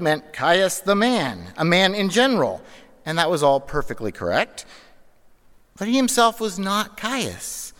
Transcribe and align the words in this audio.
meant 0.00 0.32
Caius 0.32 0.78
the 0.78 0.94
man, 0.94 1.52
a 1.56 1.64
man 1.64 1.92
in 1.92 2.08
general, 2.08 2.62
and 3.04 3.18
that 3.18 3.28
was 3.28 3.42
all 3.42 3.58
perfectly 3.58 4.12
correct. 4.12 4.64
But 5.76 5.88
he 5.88 5.96
himself 5.96 6.40
was 6.40 6.56
not 6.56 6.96
Caius, 6.96 7.72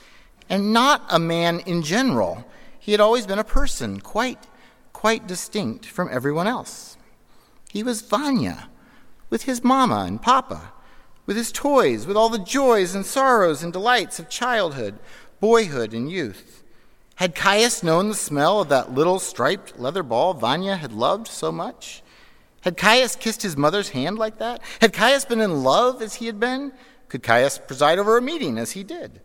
and 0.50 0.72
not 0.72 1.04
a 1.10 1.20
man 1.20 1.60
in 1.60 1.84
general. 1.84 2.44
He 2.76 2.90
had 2.90 3.00
always 3.00 3.24
been 3.24 3.38
a 3.38 3.44
person, 3.44 4.00
quite, 4.00 4.48
quite 4.92 5.28
distinct 5.28 5.86
from 5.86 6.08
everyone 6.10 6.48
else. 6.48 6.96
He 7.70 7.84
was 7.84 8.02
Vanya, 8.02 8.68
with 9.30 9.44
his 9.44 9.62
mama 9.62 10.04
and 10.04 10.20
papa, 10.20 10.72
with 11.24 11.36
his 11.36 11.52
toys, 11.52 12.04
with 12.04 12.16
all 12.16 12.30
the 12.30 12.40
joys 12.40 12.96
and 12.96 13.06
sorrows 13.06 13.62
and 13.62 13.72
delights 13.72 14.18
of 14.18 14.28
childhood, 14.28 14.98
boyhood, 15.38 15.94
and 15.94 16.10
youth. 16.10 16.64
Had 17.14 17.36
Caius 17.36 17.84
known 17.84 18.08
the 18.08 18.14
smell 18.16 18.60
of 18.60 18.70
that 18.70 18.92
little 18.92 19.20
striped 19.20 19.78
leather 19.78 20.02
ball 20.02 20.34
Vanya 20.34 20.74
had 20.74 20.92
loved 20.92 21.28
so 21.28 21.52
much? 21.52 22.02
Had 22.62 22.76
Caius 22.76 23.14
kissed 23.16 23.42
his 23.42 23.56
mother's 23.56 23.90
hand 23.90 24.18
like 24.18 24.38
that? 24.38 24.60
Had 24.80 24.92
Caius 24.92 25.24
been 25.24 25.40
in 25.40 25.62
love 25.62 26.02
as 26.02 26.16
he 26.16 26.26
had 26.26 26.40
been? 26.40 26.72
Could 27.08 27.22
Caius 27.22 27.58
preside 27.58 27.98
over 27.98 28.16
a 28.16 28.22
meeting 28.22 28.58
as 28.58 28.72
he 28.72 28.82
did? 28.82 29.20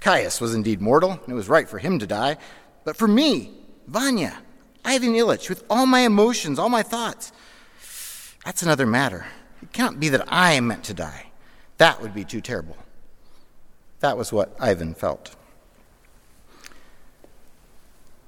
Caius 0.00 0.40
was 0.40 0.54
indeed 0.54 0.80
mortal, 0.80 1.12
and 1.12 1.28
it 1.28 1.34
was 1.34 1.48
right 1.48 1.68
for 1.68 1.78
him 1.78 1.98
to 1.98 2.06
die. 2.06 2.36
But 2.84 2.96
for 2.96 3.08
me, 3.08 3.52
Vanya, 3.86 4.38
Ivan 4.84 5.14
Ilyich, 5.14 5.48
with 5.48 5.64
all 5.68 5.86
my 5.86 6.00
emotions, 6.00 6.58
all 6.58 6.68
my 6.68 6.82
thoughts, 6.82 7.32
that's 8.44 8.62
another 8.62 8.86
matter. 8.86 9.26
It 9.62 9.72
cannot 9.72 9.98
be 9.98 10.08
that 10.10 10.30
I 10.32 10.52
am 10.52 10.68
meant 10.68 10.84
to 10.84 10.94
die. 10.94 11.26
That 11.78 12.00
would 12.00 12.14
be 12.14 12.24
too 12.24 12.40
terrible. 12.40 12.76
That 14.00 14.16
was 14.16 14.32
what 14.32 14.54
Ivan 14.60 14.94
felt. 14.94 15.34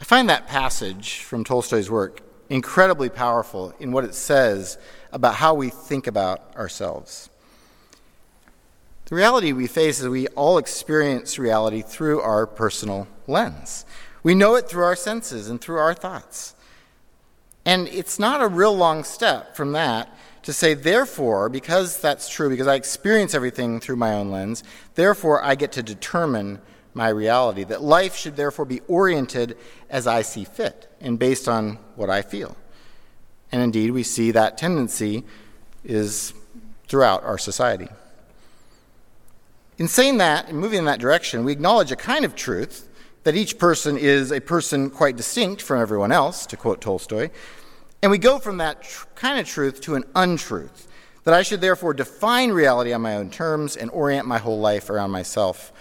I 0.01 0.05
find 0.05 0.29
that 0.29 0.49
passage 0.49 1.21
from 1.21 1.45
Tolstoy's 1.45 1.91
work 1.91 2.21
incredibly 2.51 3.09
powerful 3.09 3.73
in 3.81 3.93
what 3.93 4.05
it 4.05 4.15
says 4.15 4.77
about 5.13 5.37
how 5.37 5.55
we 5.55 5.71
think 5.71 6.07
about 6.07 6.55
ourselves. 6.57 7.31
The 9.07 9.15
reality 9.15 9.53
we 9.53 9.67
face 9.67 10.01
is 10.01 10.09
we 10.09 10.27
all 10.29 10.59
experience 10.59 11.39
reality 11.39 11.83
through 11.83 12.21
our 12.21 12.47
personal 12.47 13.09
lens. 13.27 13.85
We 14.23 14.35
know 14.35 14.57
it 14.57 14.69
through 14.69 14.85
our 14.85 14.97
senses 14.97 15.49
and 15.49 15.61
through 15.61 15.79
our 15.79 15.95
thoughts. 15.95 16.55
And 17.65 17.89
it's 17.89 18.19
not 18.19 18.43
a 18.43 18.49
real 18.49 18.77
long 18.77 19.05
step 19.05 19.57
from 19.57 19.73
that 19.73 20.15
to 20.43 20.53
say, 20.53 20.75
therefore, 20.75 21.49
because 21.49 22.01
that's 22.01 22.29
true, 22.29 22.49
because 22.49 22.67
I 22.67 22.75
experience 22.75 23.35
everything 23.35 23.79
through 23.81 23.97
my 23.97 24.15
own 24.15 24.31
lens, 24.31 24.65
therefore 24.95 25.45
I 25.45 25.55
get 25.55 25.73
to 25.73 25.83
determine 25.83 26.61
my 26.95 27.09
reality. 27.09 27.65
That 27.65 27.83
life 27.83 28.17
should 28.17 28.37
therefore 28.37 28.65
be 28.65 28.81
oriented 28.89 29.57
as 29.89 30.07
I 30.07 30.23
see 30.23 30.45
fit 30.45 30.91
and 31.01 31.19
based 31.19 31.49
on 31.49 31.79
what 31.97 32.11
I 32.11 32.23
feel. 32.23 32.57
And 33.53 33.63
indeed, 33.63 33.91
we 33.91 34.03
see 34.03 34.31
that 34.31 34.59
tendency 34.59 35.25
is 35.85 36.33
throughout 36.89 37.25
our 37.25 37.39
society. 37.39 37.89
In 39.79 39.89
saying 39.89 40.19
that 40.19 40.49
and 40.49 40.59
moving 40.59 40.81
in 40.81 40.85
that 40.85 41.01
direction, 41.01 41.45
we 41.45 41.53
acknowledge 41.53 41.91
a 41.91 41.97
kind 41.97 42.25
of 42.25 42.35
truth 42.35 42.89
that 43.25 43.35
each 43.35 43.59
person 43.59 43.97
is 43.97 44.33
a 44.33 44.41
person 44.41 44.91
quite 44.91 45.17
distinct 45.17 45.63
from 45.63 45.81
everyone 45.81 46.13
else, 46.13 46.47
to 46.47 46.57
quote 46.57 46.81
Tolstoy. 46.81 47.31
And 48.03 48.11
we 48.11 48.19
go 48.19 48.39
from 48.39 48.59
that 48.59 48.83
tr- 48.83 49.07
kind 49.15 49.39
of 49.39 49.47
truth 49.47 49.81
to 49.83 49.95
an 49.95 50.05
untruth, 50.15 50.89
that 51.25 51.35
I 51.35 51.43
should 51.43 51.61
therefore 51.61 51.95
define 51.95 52.51
reality 52.51 52.93
on 52.93 53.03
my 53.03 53.17
own 53.17 53.31
terms 53.31 53.77
and 53.77 53.91
orient 53.91 54.27
my 54.27 54.39
whole 54.39 54.59
life 54.59 54.89
around 54.91 55.11
myself, 55.11 55.73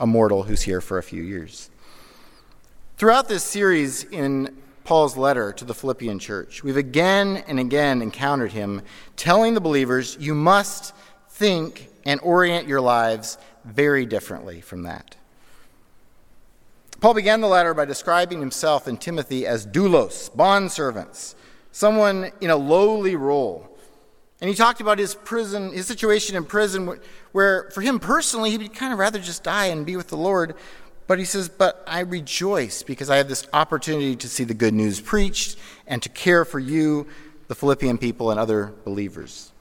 a 0.00 0.06
mortal 0.06 0.44
who's 0.44 0.62
here 0.62 0.80
for 0.80 0.98
a 0.98 1.02
few 1.02 1.22
years. 1.22 1.70
Throughout 2.96 3.28
this 3.28 3.44
series 3.44 4.04
in 4.04 4.56
Paul's 4.84 5.16
letter 5.16 5.52
to 5.52 5.64
the 5.64 5.74
Philippian 5.74 6.18
church, 6.18 6.62
we've 6.62 6.76
again 6.76 7.44
and 7.46 7.60
again 7.60 8.02
encountered 8.02 8.52
him 8.52 8.82
telling 9.16 9.54
the 9.54 9.60
believers, 9.60 10.16
you 10.18 10.34
must 10.34 10.94
think 11.30 11.88
and 12.04 12.20
orient 12.22 12.66
your 12.66 12.80
lives 12.80 13.38
very 13.64 14.06
differently 14.06 14.60
from 14.60 14.82
that. 14.84 15.14
Paul 17.00 17.14
began 17.14 17.40
the 17.40 17.46
letter 17.46 17.74
by 17.74 17.84
describing 17.84 18.40
himself 18.40 18.88
and 18.88 19.00
Timothy 19.00 19.46
as 19.46 19.64
doulos, 19.64 20.34
bondservants, 20.34 21.36
someone 21.70 22.32
in 22.40 22.50
a 22.50 22.56
lowly 22.56 23.14
role. 23.14 23.67
And 24.40 24.48
he 24.48 24.54
talked 24.54 24.80
about 24.80 24.98
his 24.98 25.14
prison, 25.14 25.72
his 25.72 25.86
situation 25.86 26.36
in 26.36 26.44
prison, 26.44 26.98
where 27.32 27.70
for 27.72 27.80
him 27.80 27.98
personally, 27.98 28.50
he 28.50 28.58
would 28.58 28.74
kind 28.74 28.92
of 28.92 28.98
rather 28.98 29.18
just 29.18 29.42
die 29.42 29.66
and 29.66 29.84
be 29.84 29.96
with 29.96 30.08
the 30.08 30.16
Lord. 30.16 30.54
But 31.08 31.18
he 31.18 31.24
says, 31.24 31.48
But 31.48 31.82
I 31.86 32.00
rejoice 32.00 32.82
because 32.82 33.10
I 33.10 33.16
have 33.16 33.28
this 33.28 33.46
opportunity 33.52 34.14
to 34.16 34.28
see 34.28 34.44
the 34.44 34.54
good 34.54 34.74
news 34.74 35.00
preached 35.00 35.58
and 35.86 36.00
to 36.02 36.08
care 36.08 36.44
for 36.44 36.60
you, 36.60 37.06
the 37.48 37.54
Philippian 37.54 37.98
people, 37.98 38.30
and 38.30 38.38
other 38.38 38.74
believers. 38.84 39.52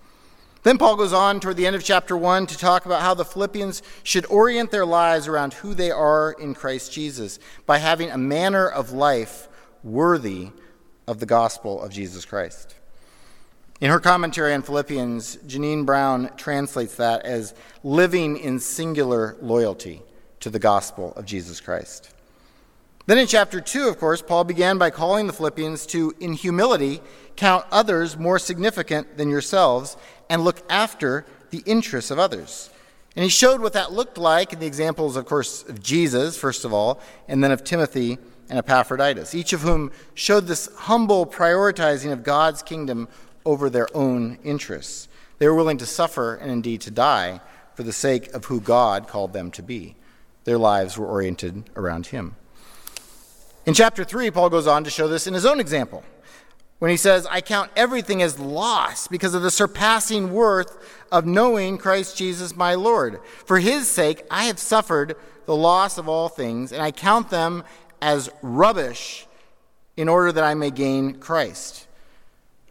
Then 0.62 0.78
Paul 0.78 0.98
goes 0.98 1.14
on 1.14 1.40
toward 1.40 1.56
the 1.56 1.66
end 1.66 1.76
of 1.76 1.84
chapter 1.84 2.18
1 2.18 2.48
to 2.48 2.58
talk 2.58 2.86
about 2.86 3.02
how 3.02 3.14
the 3.14 3.24
Philippians 3.24 3.82
should 4.04 4.26
orient 4.26 4.70
their 4.70 4.86
lives 4.86 5.28
around 5.28 5.54
who 5.54 5.74
they 5.74 5.92
are 5.92 6.34
in 6.34 6.54
Christ 6.54 6.92
Jesus 6.92 7.40
by 7.66 7.78
having 7.78 8.12
a 8.12 8.18
manner 8.18 8.68
of 8.68 8.92
life 8.92 9.48
worthy 9.84 10.50
of 11.08 11.20
the 11.20 11.26
gospel 11.26 11.82
of 11.82 11.92
Jesus 11.92 12.26
Christ. 12.26 12.76
In 13.80 13.92
her 13.92 14.00
commentary 14.00 14.56
on 14.56 14.64
Philippians, 14.64 15.38
Jeannine 15.46 15.86
Brown 15.86 16.32
translates 16.36 16.96
that 16.96 17.24
as 17.26 17.54
living 17.84 18.38
in 18.38 18.60
singular 18.60 19.38
loyalty 19.40 20.02
to 20.40 20.50
the 20.50 20.58
gospel 20.58 21.14
of 21.16 21.26
Jesus 21.26 21.62
Christ. 21.62 22.12
Then 23.06 23.20
in 23.20 23.28
chapter 23.28 23.62
2, 23.62 23.88
of 23.88 24.00
course, 24.00 24.22
Paul 24.24 24.46
began 24.46 24.80
by 24.80 24.90
calling 24.90 25.28
the 25.28 25.34
Philippians 25.34 25.86
to, 25.88 26.14
in 26.20 26.34
humility, 26.34 27.02
count 27.36 27.66
others 27.72 28.18
more 28.18 28.40
significant 28.40 29.16
than 29.16 29.30
yourselves 29.30 29.96
and 30.28 30.44
look 30.44 30.62
after 30.72 31.24
the 31.52 31.62
interests 31.68 32.10
of 32.10 32.18
others. 32.18 32.72
And 33.16 33.24
he 33.24 33.30
showed 33.30 33.62
what 33.62 33.74
that 33.74 33.94
looked 33.94 34.18
like 34.18 34.54
in 34.54 34.60
the 34.60 34.66
examples, 34.66 35.16
of 35.16 35.26
course, 35.26 35.64
of 35.64 35.84
Jesus, 35.84 36.36
first 36.36 36.66
of 36.66 36.74
all, 36.74 37.00
and 37.28 37.44
then 37.44 37.52
of 37.52 37.64
Timothy 37.64 38.18
and 38.50 38.58
Epaphroditus, 38.60 39.36
each 39.36 39.54
of 39.54 39.62
whom 39.62 39.92
showed 40.14 40.48
this 40.48 40.68
humble 40.76 41.26
prioritizing 41.26 42.12
of 42.12 42.24
God's 42.24 42.64
kingdom 42.64 43.08
over 43.48 43.70
their 43.70 43.88
own 43.96 44.38
interests. 44.44 45.08
They 45.40 45.48
were 45.48 45.56
willing 45.56 45.78
to 45.78 45.86
suffer 45.86 46.36
and 46.36 46.52
indeed 46.52 46.82
to 46.82 46.92
die 46.92 47.40
for 47.74 47.84
the 47.84 47.94
sake 47.94 48.34
of 48.34 48.46
who 48.46 48.60
God 48.60 49.08
called 49.08 49.32
them 49.32 49.52
to 49.52 49.64
be. 49.64 49.96
Their 50.44 50.58
lives 50.58 50.98
were 50.98 51.08
oriented 51.08 51.70
around 51.76 52.08
Him. 52.08 52.36
In 53.66 53.74
chapter 53.74 54.04
3, 54.04 54.32
Paul 54.32 54.50
goes 54.50 54.68
on 54.68 54.84
to 54.84 54.90
show 54.90 55.08
this 55.08 55.28
in 55.28 55.34
his 55.34 55.46
own 55.46 55.60
example 55.60 56.04
when 56.80 56.92
he 56.92 56.98
says, 56.98 57.26
I 57.26 57.42
count 57.42 57.72
everything 57.76 58.22
as 58.22 58.40
loss 58.40 59.08
because 59.08 59.34
of 59.34 59.42
the 59.42 59.52
surpassing 59.52 60.32
worth 60.32 60.78
of 61.12 61.26
knowing 61.26 61.78
Christ 61.78 62.18
Jesus 62.18 62.56
my 62.56 62.76
Lord. 62.76 63.20
For 63.46 63.60
his 63.60 63.90
sake, 63.90 64.24
I 64.30 64.46
have 64.46 64.60
suffered 64.60 65.16
the 65.46 65.56
loss 65.56 65.98
of 65.98 66.08
all 66.08 66.30
things, 66.30 66.72
and 66.72 66.82
I 66.82 66.92
count 66.92 67.30
them 67.30 67.64
as 68.02 68.30
rubbish 68.42 69.26
in 69.96 70.08
order 70.08 70.32
that 70.32 70.44
I 70.44 70.54
may 70.54 70.70
gain 70.70 71.16
Christ. 71.16 71.87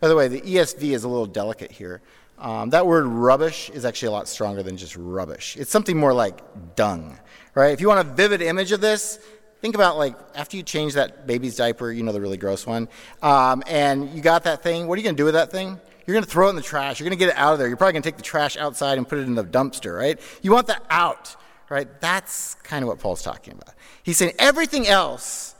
By 0.06 0.10
the 0.10 0.14
way, 0.14 0.28
the 0.28 0.40
ESV 0.40 0.94
is 0.94 1.02
a 1.02 1.08
little 1.08 1.26
delicate 1.26 1.72
here. 1.72 2.00
Um, 2.38 2.70
that 2.70 2.86
word 2.86 3.06
rubbish 3.06 3.70
is 3.70 3.84
actually 3.84 4.06
a 4.06 4.10
lot 4.12 4.28
stronger 4.28 4.62
than 4.62 4.76
just 4.76 4.96
rubbish. 4.96 5.56
It's 5.56 5.72
something 5.72 5.96
more 5.96 6.12
like 6.12 6.76
dung, 6.76 7.18
right? 7.56 7.72
If 7.72 7.80
you 7.80 7.88
want 7.88 8.08
a 8.08 8.12
vivid 8.12 8.40
image 8.40 8.70
of 8.70 8.80
this, 8.80 9.18
think 9.62 9.74
about 9.74 9.98
like 9.98 10.14
after 10.36 10.56
you 10.56 10.62
change 10.62 10.94
that 10.94 11.26
baby's 11.26 11.56
diaper, 11.56 11.90
you 11.90 12.04
know 12.04 12.12
the 12.12 12.20
really 12.20 12.36
gross 12.36 12.64
one, 12.68 12.88
um, 13.20 13.64
and 13.66 14.08
you 14.10 14.22
got 14.22 14.44
that 14.44 14.62
thing. 14.62 14.86
What 14.86 14.94
are 14.94 15.00
you 15.00 15.02
going 15.02 15.16
to 15.16 15.20
do 15.20 15.24
with 15.24 15.34
that 15.34 15.50
thing? 15.50 15.80
You're 16.06 16.14
going 16.14 16.22
to 16.22 16.30
throw 16.30 16.46
it 16.46 16.50
in 16.50 16.54
the 16.54 16.62
trash. 16.62 17.00
You're 17.00 17.08
going 17.08 17.18
to 17.18 17.24
get 17.24 17.30
it 17.30 17.36
out 17.36 17.54
of 17.54 17.58
there. 17.58 17.66
You're 17.66 17.76
probably 17.76 17.94
going 17.94 18.04
to 18.04 18.08
take 18.08 18.16
the 18.16 18.22
trash 18.22 18.56
outside 18.56 18.98
and 18.98 19.08
put 19.08 19.18
it 19.18 19.22
in 19.22 19.34
the 19.34 19.42
dumpster, 19.42 19.98
right? 19.98 20.20
You 20.40 20.52
want 20.52 20.68
that 20.68 20.84
out, 20.88 21.34
right? 21.68 21.88
That's 22.00 22.54
kind 22.62 22.84
of 22.84 22.88
what 22.88 23.00
Paul's 23.00 23.24
talking 23.24 23.54
about. 23.54 23.74
He's 24.04 24.18
saying 24.18 24.34
everything 24.38 24.86
else 24.86 25.56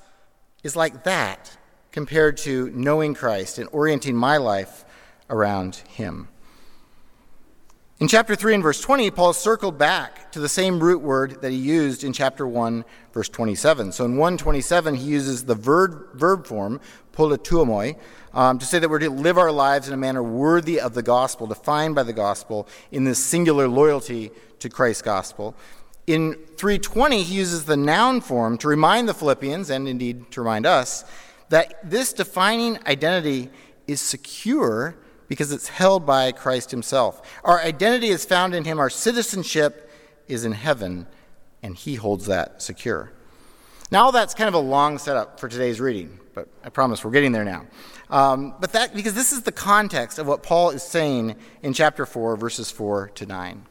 is 0.63 0.77
like 0.77 1.03
that 1.03 1.51
compared 1.97 2.37
to 2.37 2.71
knowing 2.75 3.15
Christ 3.15 3.57
and 3.57 3.71
orienting 3.73 4.15
my 4.15 4.37
life 4.37 4.85
around 5.31 5.77
Him. 5.89 6.29
In 8.01 8.07
chapter 8.07 8.37
3 8.37 8.57
and 8.57 8.63
verse 8.63 8.83
20, 8.83 9.11
Paul 9.13 9.33
circled 9.33 9.79
back 9.79 10.31
to 10.33 10.39
the 10.39 10.47
same 10.47 10.79
root 10.79 11.01
word 11.01 11.41
that 11.41 11.53
he 11.53 11.57
used 11.57 12.05
in 12.05 12.13
chapter 12.13 12.47
1, 12.47 12.85
verse 13.15 13.31
27. 13.31 13.93
So 13.93 14.05
in 14.05 14.19
127, 14.19 14.95
he 14.97 15.07
uses 15.07 15.47
the 15.47 15.55
verb, 15.55 16.13
verb 16.13 16.47
form, 16.47 16.83
politeuomai, 17.15 17.99
um, 18.35 18.59
to 18.59 18.67
say 18.67 18.79
that 18.79 18.91
we're 18.91 18.99
to 18.99 19.09
live 19.09 19.39
our 19.39 19.51
lives 19.51 19.89
in 19.89 19.95
a 19.95 19.97
manner 19.97 20.23
worthy 20.23 20.79
of 20.79 20.93
the 20.93 21.03
gospel, 21.03 21.47
defined 21.47 21.95
by 21.95 22.03
the 22.03 22.13
gospel, 22.13 22.69
in 22.93 23.05
this 23.05 23.25
singular 23.25 23.69
loyalty 23.69 24.31
to 24.59 24.69
Christ's 24.69 25.01
gospel. 25.01 25.57
In 26.07 26.35
320, 26.59 27.23
he 27.23 27.37
uses 27.37 27.65
the 27.65 27.77
noun 27.79 28.21
form 28.21 28.59
to 28.59 28.69
remind 28.69 29.09
the 29.09 29.15
Philippians, 29.15 29.71
and 29.71 29.89
indeed 29.89 30.31
to 30.33 30.43
remind 30.43 30.67
us, 30.67 31.03
that 31.49 31.89
this 31.89 32.13
defining 32.13 32.79
identity 32.87 33.51
is 33.87 34.01
secure 34.01 34.97
because 35.29 35.53
it's 35.53 35.69
held 35.69 36.07
by 36.07 36.33
Christ 36.33 36.71
himself. 36.71 37.23
Our 37.45 37.61
identity 37.61 38.09
is 38.09 38.25
found 38.25 38.55
in 38.55 38.65
him, 38.65 38.79
our 38.79 38.91
citizenship 38.91 39.91
is 40.29 40.45
in 40.45 40.53
heaven, 40.53 41.07
and 41.63 41.77
he 41.77 41.97
holds 41.97 42.27
that 42.27 42.63
secure. 42.63 43.13
Now, 43.91 44.05
all 44.05 44.13
that's 44.13 44.35
kind 44.35 44.49
of 44.49 44.55
a 44.55 44.59
long 44.59 44.99
setup 44.99 45.39
for 45.39 45.49
today's 45.49 45.81
reading, 45.81 46.19
but 46.35 46.49
I 46.65 46.71
promise 46.71 47.05
we're 47.05 47.13
getting 47.13 47.33
there 47.33 47.45
now. 47.45 47.67
Um, 48.11 48.55
but 48.61 48.73
that, 48.73 48.95
because 48.95 49.15
this 49.15 49.33
is 49.33 49.43
the 49.43 49.53
context 49.53 50.19
of 50.19 50.27
what 50.27 50.43
Paul 50.43 50.71
is 50.71 50.83
saying 50.83 51.37
in 51.63 51.73
chapter 51.73 52.07
4, 52.07 52.37
verses 52.37 52.71
4 52.71 53.11
to 53.15 53.27
9. 53.27 53.67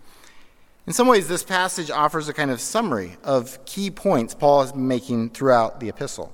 In 0.87 0.93
some 0.93 1.07
ways, 1.07 1.27
this 1.27 1.43
passage 1.43 1.89
offers 1.89 2.29
a 2.29 2.33
kind 2.33 2.51
of 2.51 2.61
summary 2.61 3.17
of 3.23 3.63
key 3.65 3.89
points 3.89 4.35
Paul 4.35 4.61
is 4.61 4.75
making 4.75 5.31
throughout 5.31 5.79
the 5.79 5.89
epistle. 5.89 6.33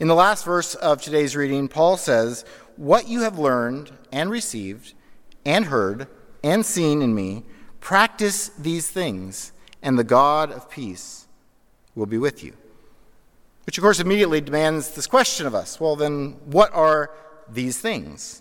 In 0.00 0.08
the 0.08 0.14
last 0.14 0.46
verse 0.46 0.74
of 0.76 1.02
today's 1.02 1.36
reading, 1.36 1.68
Paul 1.68 1.98
says, 1.98 2.46
What 2.76 3.06
you 3.06 3.20
have 3.20 3.38
learned 3.38 3.92
and 4.10 4.30
received 4.30 4.94
and 5.44 5.66
heard 5.66 6.06
and 6.42 6.64
seen 6.64 7.02
in 7.02 7.14
me, 7.14 7.44
practice 7.80 8.48
these 8.58 8.88
things, 8.88 9.52
and 9.82 9.98
the 9.98 10.04
God 10.04 10.52
of 10.52 10.70
peace 10.70 11.28
will 11.94 12.06
be 12.06 12.16
with 12.16 12.42
you. 12.42 12.54
Which, 13.66 13.76
of 13.76 13.82
course, 13.82 14.00
immediately 14.00 14.40
demands 14.40 14.92
this 14.92 15.06
question 15.06 15.46
of 15.46 15.54
us 15.54 15.78
well, 15.78 15.96
then, 15.96 16.38
what 16.46 16.72
are 16.72 17.10
these 17.46 17.78
things? 17.78 18.40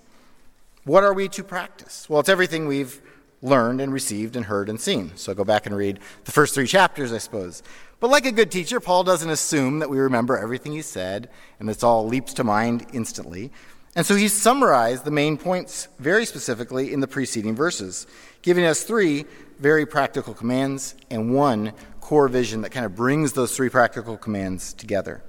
What 0.86 1.04
are 1.04 1.14
we 1.14 1.28
to 1.28 1.44
practice? 1.44 2.10
Well, 2.10 2.22
it's 2.22 2.30
everything 2.30 2.70
we've 2.70 3.02
learned 3.42 3.82
and 3.82 3.92
received 3.92 4.38
and 4.38 4.46
heard 4.46 4.70
and 4.70 4.80
seen. 4.80 5.12
So 5.16 5.34
go 5.34 5.44
back 5.44 5.66
and 5.66 5.76
read 5.76 6.00
the 6.24 6.32
first 6.32 6.54
three 6.56 6.68
chapters, 6.68 7.12
I 7.12 7.18
suppose. 7.18 7.64
But 8.00 8.10
like 8.10 8.26
a 8.26 8.32
good 8.32 8.52
teacher, 8.52 8.80
Paul 8.80 9.04
doesn't 9.04 9.30
assume 9.30 9.80
that 9.80 9.90
we 9.90 10.00
remember 10.00 10.38
everything 10.38 10.72
he 10.72 10.82
said 10.82 11.30
and 11.60 11.70
it's 11.70 11.84
all 11.84 12.08
leaps 12.08 12.34
to 12.36 12.44
mind 12.44 12.86
instantly. 12.94 13.52
And 13.96 14.06
so 14.06 14.16
he 14.16 14.28
summarized 14.28 15.04
the 15.04 15.12
main 15.12 15.38
points 15.38 15.88
very 16.00 16.26
specifically 16.26 16.94
in 16.94 17.00
the 17.00 17.08
preceding 17.08 17.56
verses, 17.56 18.08
giving 18.42 18.64
us 18.64 18.84
three 18.84 19.26
very 19.60 19.86
practical 19.86 20.34
commands 20.34 20.96
and 21.10 21.34
one 21.34 21.74
core 22.00 22.30
vision 22.30 22.62
that 22.62 22.70
kind 22.70 22.86
of 22.86 22.96
brings 22.96 23.34
those 23.34 23.56
three 23.56 23.70
practical 23.70 24.16
commands 24.16 24.74
together. 24.74 25.22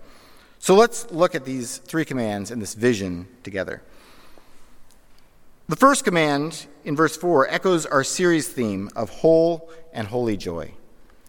So 0.58 0.74
let's 0.74 1.10
look 1.10 1.34
at 1.34 1.44
these 1.44 1.78
three 1.78 2.04
commands 2.04 2.50
and 2.50 2.60
this 2.60 2.74
vision 2.74 3.26
together. 3.42 3.82
The 5.68 5.76
first 5.76 6.04
command 6.04 6.66
in 6.84 6.96
verse 6.96 7.16
4 7.16 7.48
echoes 7.48 7.86
our 7.86 8.04
series 8.04 8.48
theme 8.48 8.90
of 8.94 9.08
whole 9.08 9.70
and 9.92 10.06
holy 10.06 10.36
joy. 10.36 10.74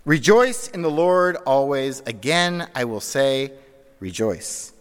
Rejoice 0.06 0.68
in 0.68 0.82
the 0.82 0.90
Lord 0.90 1.36
always. 1.46 2.00
Again, 2.08 2.68
I 2.74 2.86
will 2.86 3.02
say, 3.02 3.52
rejoice. 4.00 4.74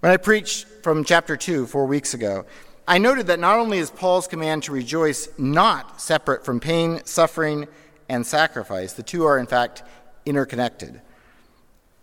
When 0.00 0.12
I 0.12 0.18
preached 0.18 0.66
from 0.82 1.04
chapter 1.04 1.36
2 1.36 1.66
four 1.66 1.86
weeks 1.86 2.12
ago, 2.12 2.44
I 2.86 2.98
noted 2.98 3.28
that 3.28 3.38
not 3.38 3.58
only 3.58 3.78
is 3.78 3.90
Paul's 3.90 4.26
command 4.26 4.64
to 4.64 4.72
rejoice 4.72 5.28
not 5.38 6.00
separate 6.00 6.44
from 6.44 6.60
pain, 6.60 7.00
suffering, 7.04 7.66
and 8.08 8.26
sacrifice, 8.26 8.92
the 8.92 9.02
two 9.02 9.24
are 9.24 9.38
in 9.38 9.46
fact 9.46 9.84
interconnected. 10.26 11.00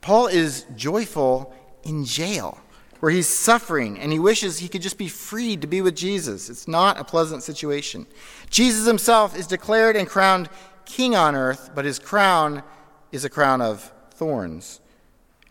Paul 0.01 0.27
is 0.27 0.65
joyful 0.75 1.53
in 1.83 2.05
jail, 2.05 2.59
where 2.99 3.11
he's 3.11 3.27
suffering 3.27 3.99
and 3.99 4.11
he 4.11 4.17
wishes 4.17 4.57
he 4.57 4.69
could 4.69 4.81
just 4.81 4.97
be 4.97 5.09
freed 5.09 5.61
to 5.61 5.67
be 5.67 5.81
with 5.81 5.95
Jesus. 5.95 6.49
It's 6.49 6.67
not 6.67 6.99
a 6.99 7.03
pleasant 7.03 7.43
situation. 7.43 8.07
Jesus 8.49 8.87
himself 8.87 9.37
is 9.37 9.45
declared 9.45 9.95
and 9.95 10.07
crowned 10.07 10.49
king 10.87 11.15
on 11.15 11.35
earth, 11.35 11.69
but 11.75 11.85
his 11.85 11.99
crown 11.99 12.63
is 13.11 13.23
a 13.23 13.29
crown 13.29 13.61
of 13.61 13.93
thorns. 14.11 14.79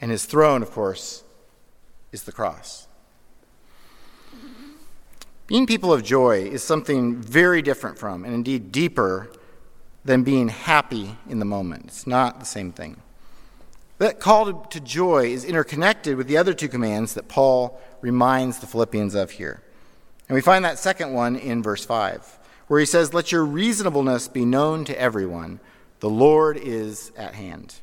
And 0.00 0.10
his 0.10 0.24
throne, 0.24 0.62
of 0.62 0.72
course, 0.72 1.22
is 2.10 2.24
the 2.24 2.32
cross. 2.32 2.88
Being 5.46 5.66
people 5.66 5.92
of 5.92 6.02
joy 6.02 6.40
is 6.40 6.64
something 6.64 7.16
very 7.16 7.62
different 7.62 7.98
from, 7.98 8.24
and 8.24 8.34
indeed 8.34 8.72
deeper 8.72 9.30
than 10.04 10.24
being 10.24 10.48
happy 10.48 11.16
in 11.28 11.38
the 11.38 11.44
moment. 11.44 11.84
It's 11.86 12.06
not 12.06 12.40
the 12.40 12.46
same 12.46 12.72
thing. 12.72 13.00
That 13.98 14.20
call 14.20 14.52
to 14.52 14.80
joy 14.80 15.26
is 15.26 15.44
interconnected 15.44 16.16
with 16.16 16.26
the 16.26 16.36
other 16.36 16.52
two 16.52 16.68
commands 16.68 17.14
that 17.14 17.28
Paul 17.28 17.80
reminds 18.00 18.58
the 18.58 18.66
Philippians 18.66 19.14
of 19.14 19.30
here. 19.30 19.62
And 20.28 20.34
we 20.34 20.40
find 20.40 20.64
that 20.64 20.78
second 20.78 21.12
one 21.12 21.36
in 21.36 21.62
verse 21.62 21.84
5, 21.84 22.38
where 22.66 22.80
he 22.80 22.86
says, 22.86 23.14
Let 23.14 23.32
your 23.32 23.44
reasonableness 23.44 24.28
be 24.28 24.44
known 24.44 24.84
to 24.86 25.00
everyone. 25.00 25.60
The 26.00 26.10
Lord 26.10 26.56
is 26.56 27.12
at 27.16 27.34
hand. 27.34 27.76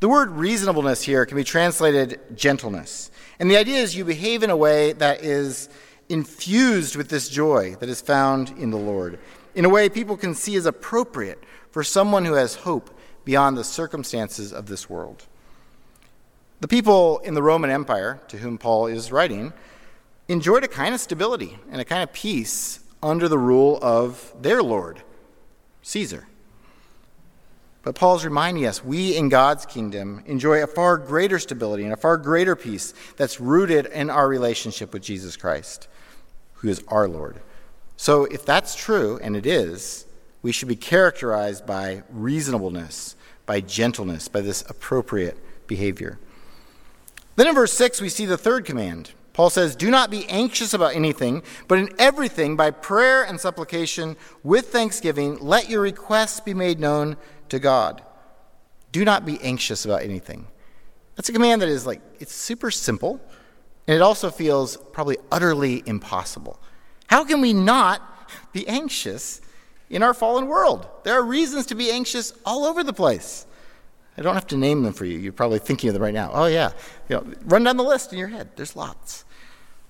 The 0.00 0.08
word 0.08 0.30
reasonableness 0.30 1.02
here 1.02 1.24
can 1.24 1.36
be 1.36 1.44
translated 1.44 2.20
gentleness. 2.34 3.10
And 3.38 3.50
the 3.50 3.56
idea 3.56 3.78
is 3.78 3.96
you 3.96 4.04
behave 4.04 4.42
in 4.42 4.50
a 4.50 4.56
way 4.56 4.92
that 4.94 5.22
is 5.22 5.68
infused 6.08 6.96
with 6.96 7.08
this 7.08 7.28
joy 7.28 7.74
that 7.80 7.88
is 7.88 8.00
found 8.00 8.50
in 8.58 8.70
the 8.70 8.76
Lord, 8.76 9.18
in 9.54 9.64
a 9.64 9.68
way 9.68 9.88
people 9.88 10.16
can 10.16 10.34
see 10.34 10.56
as 10.56 10.66
appropriate 10.66 11.42
for 11.70 11.82
someone 11.82 12.24
who 12.24 12.34
has 12.34 12.54
hope 12.54 12.90
beyond 13.24 13.56
the 13.56 13.64
circumstances 13.64 14.52
of 14.52 14.66
this 14.66 14.88
world. 14.88 15.24
The 16.60 16.68
people 16.68 17.18
in 17.18 17.34
the 17.34 17.42
Roman 17.42 17.70
Empire, 17.70 18.20
to 18.28 18.38
whom 18.38 18.56
Paul 18.56 18.86
is 18.86 19.12
writing, 19.12 19.52
enjoyed 20.28 20.64
a 20.64 20.68
kind 20.68 20.94
of 20.94 21.00
stability 21.00 21.58
and 21.70 21.80
a 21.80 21.84
kind 21.84 22.02
of 22.02 22.12
peace 22.12 22.80
under 23.06 23.28
the 23.28 23.38
rule 23.38 23.78
of 23.80 24.34
their 24.40 24.62
Lord, 24.62 25.02
Caesar. 25.82 26.26
But 27.82 27.94
Paul's 27.94 28.24
reminding 28.24 28.66
us 28.66 28.84
we 28.84 29.16
in 29.16 29.28
God's 29.28 29.64
kingdom 29.64 30.24
enjoy 30.26 30.60
a 30.60 30.66
far 30.66 30.98
greater 30.98 31.38
stability 31.38 31.84
and 31.84 31.92
a 31.92 31.96
far 31.96 32.16
greater 32.16 32.56
peace 32.56 32.92
that's 33.16 33.40
rooted 33.40 33.86
in 33.86 34.10
our 34.10 34.26
relationship 34.26 34.92
with 34.92 35.04
Jesus 35.04 35.36
Christ, 35.36 35.86
who 36.54 36.68
is 36.68 36.82
our 36.88 37.06
Lord. 37.06 37.40
So 37.96 38.24
if 38.24 38.44
that's 38.44 38.74
true, 38.74 39.20
and 39.22 39.36
it 39.36 39.46
is, 39.46 40.06
we 40.42 40.50
should 40.50 40.66
be 40.66 40.74
characterized 40.74 41.64
by 41.64 42.02
reasonableness, 42.10 43.14
by 43.46 43.60
gentleness, 43.60 44.26
by 44.26 44.40
this 44.40 44.62
appropriate 44.68 45.38
behavior. 45.68 46.18
Then 47.36 47.46
in 47.46 47.54
verse 47.54 47.72
6, 47.72 48.00
we 48.00 48.08
see 48.08 48.26
the 48.26 48.36
third 48.36 48.64
command. 48.64 49.12
Paul 49.36 49.50
says, 49.50 49.76
Do 49.76 49.90
not 49.90 50.10
be 50.10 50.26
anxious 50.30 50.72
about 50.72 50.96
anything, 50.96 51.42
but 51.68 51.78
in 51.78 51.90
everything, 51.98 52.56
by 52.56 52.70
prayer 52.70 53.22
and 53.22 53.38
supplication, 53.38 54.16
with 54.42 54.68
thanksgiving, 54.68 55.36
let 55.40 55.68
your 55.68 55.82
requests 55.82 56.40
be 56.40 56.54
made 56.54 56.80
known 56.80 57.18
to 57.50 57.58
God. 57.58 58.02
Do 58.92 59.04
not 59.04 59.26
be 59.26 59.38
anxious 59.42 59.84
about 59.84 60.02
anything. 60.02 60.46
That's 61.16 61.28
a 61.28 61.34
command 61.34 61.60
that 61.60 61.68
is 61.68 61.86
like, 61.86 62.00
it's 62.18 62.34
super 62.34 62.70
simple, 62.70 63.20
and 63.86 63.94
it 63.94 64.00
also 64.00 64.30
feels 64.30 64.78
probably 64.94 65.18
utterly 65.30 65.82
impossible. 65.84 66.58
How 67.08 67.22
can 67.22 67.42
we 67.42 67.52
not 67.52 68.00
be 68.54 68.66
anxious 68.66 69.42
in 69.90 70.02
our 70.02 70.14
fallen 70.14 70.46
world. 70.46 70.88
There 71.04 71.14
are 71.14 71.22
reasons 71.22 71.66
to 71.66 71.74
be 71.74 71.90
anxious 71.90 72.32
all 72.44 72.64
over 72.64 72.82
the 72.82 72.92
place. 72.92 73.46
I 74.18 74.22
don't 74.22 74.34
have 74.34 74.46
to 74.48 74.56
name 74.56 74.82
them 74.82 74.94
for 74.94 75.04
you. 75.04 75.18
You're 75.18 75.32
probably 75.32 75.58
thinking 75.58 75.88
of 75.88 75.94
them 75.94 76.02
right 76.02 76.14
now. 76.14 76.30
Oh, 76.32 76.46
yeah. 76.46 76.72
You 77.08 77.16
know, 77.16 77.34
run 77.44 77.64
down 77.64 77.76
the 77.76 77.84
list 77.84 78.12
in 78.12 78.18
your 78.18 78.28
head. 78.28 78.48
There's 78.56 78.74
lots. 78.74 79.25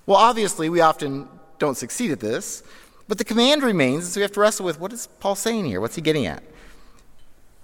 Well, 0.07 0.17
obviously, 0.17 0.69
we 0.69 0.79
often 0.79 1.27
don't 1.59 1.77
succeed 1.77 2.11
at 2.11 2.19
this, 2.19 2.63
but 3.07 3.17
the 3.17 3.23
command 3.23 3.61
remains, 3.61 4.07
so 4.07 4.19
we 4.19 4.23
have 4.23 4.31
to 4.31 4.39
wrestle 4.39 4.65
with 4.65 4.79
what 4.79 4.91
is 4.93 5.07
Paul 5.19 5.35
saying 5.35 5.65
here? 5.65 5.79
What's 5.79 5.95
he 5.95 6.01
getting 6.01 6.25
at? 6.25 6.43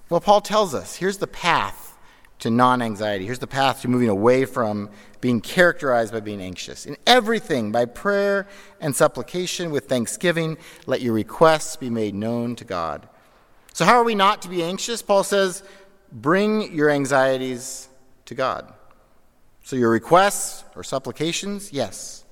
Well, 0.09 0.19
Paul 0.19 0.41
tells 0.41 0.75
us 0.75 0.97
here's 0.97 1.17
the 1.17 1.27
path 1.27 1.97
to 2.39 2.49
non 2.49 2.81
anxiety. 2.81 3.25
Here's 3.25 3.39
the 3.39 3.47
path 3.47 3.81
to 3.81 3.87
moving 3.87 4.09
away 4.09 4.43
from 4.43 4.89
being 5.21 5.39
characterized 5.39 6.11
by 6.11 6.19
being 6.19 6.41
anxious. 6.41 6.85
In 6.85 6.97
everything, 7.07 7.71
by 7.71 7.85
prayer 7.85 8.45
and 8.81 8.93
supplication 8.93 9.71
with 9.71 9.87
thanksgiving, 9.87 10.57
let 10.85 10.99
your 10.99 11.13
requests 11.13 11.77
be 11.77 11.89
made 11.89 12.13
known 12.13 12.57
to 12.57 12.65
God. 12.65 13.07
So, 13.71 13.85
how 13.85 13.95
are 13.95 14.03
we 14.03 14.15
not 14.15 14.41
to 14.41 14.49
be 14.49 14.61
anxious? 14.61 15.01
Paul 15.01 15.23
says, 15.23 15.63
bring 16.11 16.73
your 16.73 16.89
anxieties 16.89 17.87
to 18.25 18.35
God. 18.35 18.73
So, 19.63 19.77
your 19.77 19.89
requests 19.89 20.65
or 20.75 20.83
supplications, 20.83 21.71
yes. 21.71 22.22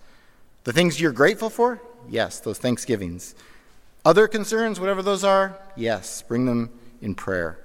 The 0.63 0.73
things 0.73 1.01
you're 1.01 1.11
grateful 1.11 1.49
for, 1.49 1.81
yes, 2.09 2.39
those 2.39 2.57
thanksgivings. 2.57 3.35
Other 4.05 4.27
concerns, 4.27 4.79
whatever 4.79 5.01
those 5.01 5.23
are, 5.23 5.59
yes, 5.75 6.21
bring 6.21 6.45
them 6.45 6.69
in 7.01 7.15
prayer. 7.15 7.59